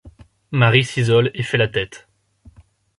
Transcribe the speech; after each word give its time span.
Marie 0.49 0.83
s'isole 0.83 1.29
et 1.35 1.43
fait 1.43 1.59
la 1.59 1.67
tête. 1.67 2.07